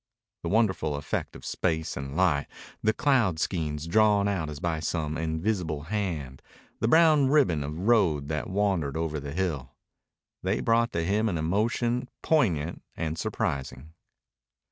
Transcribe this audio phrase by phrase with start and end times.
[0.41, 2.47] The wonderful effect of space and light,
[2.81, 6.41] the cloud skeins drawn out as by some invisible hand,
[6.79, 9.75] the brown ribbon of road that wandered over the hill:
[10.41, 13.93] they brought to him an emotion poignant and surprising.